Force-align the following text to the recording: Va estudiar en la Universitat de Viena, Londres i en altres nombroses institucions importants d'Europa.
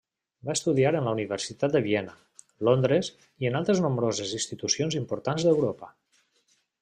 Va 0.47 0.53
estudiar 0.59 0.91
en 0.99 1.03
la 1.09 1.11
Universitat 1.17 1.75
de 1.75 1.81
Viena, 1.87 2.15
Londres 2.69 3.11
i 3.45 3.49
en 3.51 3.59
altres 3.61 3.83
nombroses 3.87 4.33
institucions 4.39 5.01
importants 5.01 5.47
d'Europa. 5.49 5.91